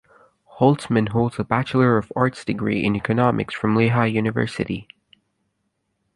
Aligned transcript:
Holtzman 0.57 1.09
holds 1.09 1.37
a 1.37 1.43
Bachelor 1.43 1.95
of 1.95 2.11
Arts 2.15 2.43
degree 2.43 2.83
in 2.83 2.95
Economics 2.95 3.53
from 3.53 3.75
Lehigh 3.75 4.05
University. 4.07 4.87